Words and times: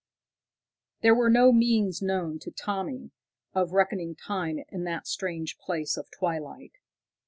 _There 1.03 1.13
were 1.13 1.29
no 1.29 1.51
means 1.51 2.01
known 2.01 2.39
to 2.39 2.49
Tommy 2.49 3.11
of 3.53 3.71
reckoning 3.71 4.15
time 4.15 4.57
in 4.69 4.83
that 4.85 5.05
strange 5.05 5.59
place 5.59 5.95
of 5.95 6.09
twilight. 6.09 6.73